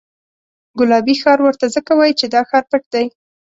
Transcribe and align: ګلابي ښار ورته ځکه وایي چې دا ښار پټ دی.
ګلابي 0.79 1.15
ښار 1.21 1.39
ورته 1.43 1.65
ځکه 1.75 1.91
وایي 1.95 2.13
چې 2.19 2.25
دا 2.33 2.41
ښار 2.49 2.63
پټ 2.71 2.83
دی. 2.93 3.05